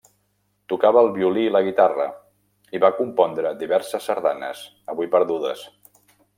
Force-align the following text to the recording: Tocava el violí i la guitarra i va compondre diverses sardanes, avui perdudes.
Tocava 0.71 1.03
el 1.07 1.09
violí 1.17 1.43
i 1.49 1.51
la 1.55 1.61
guitarra 1.67 2.07
i 2.79 2.83
va 2.85 2.91
compondre 3.03 3.53
diverses 3.61 4.11
sardanes, 4.11 4.65
avui 4.95 5.15
perdudes. 5.17 5.67